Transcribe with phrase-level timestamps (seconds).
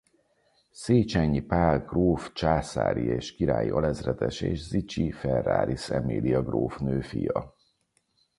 [0.71, 7.55] Széchenyi Pál gróf császári és királyi alezredes és Zichy-Ferraris Emilia grófnő fia.